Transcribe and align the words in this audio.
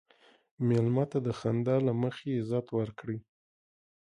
مېلمه 0.67 1.03
ته 1.11 1.17
د 1.27 1.29
خندا 1.39 1.75
له 1.87 1.93
مخې 2.01 2.29
عزت 2.39 2.67
ورکړه. 2.77 3.17